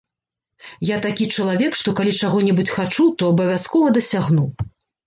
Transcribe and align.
Я 0.89 0.97
такі 1.05 1.27
чалавек, 1.35 1.77
што 1.83 1.95
калі 2.01 2.17
чаго-небудзь 2.25 2.75
хачу, 2.79 3.09
то 3.21 3.33
абавязкова 3.37 3.97
дасягну. 4.01 4.53